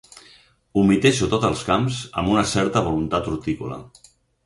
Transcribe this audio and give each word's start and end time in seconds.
Humitejo 0.83 1.27
tots 1.35 1.47
els 1.51 1.63
camps 1.69 2.01
amb 2.23 2.35
una 2.37 2.47
certa 2.57 2.85
voluntat 2.91 3.33
hortícola. 3.35 3.83